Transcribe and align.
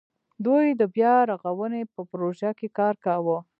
دوی 0.45 0.65
د 0.79 0.81
بیا 0.95 1.15
رغاونې 1.29 1.81
په 1.93 2.01
پروژه 2.11 2.51
کې 2.59 2.67
کار 2.79 2.95
کاوه. 3.05 3.37